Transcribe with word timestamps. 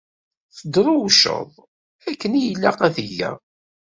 Teddrewceḍ, 0.57 1.49
akken 2.09 2.33
i 2.39 2.41
ilaq 2.51 2.79
ad 2.87 2.97
geɣ! 3.17 3.37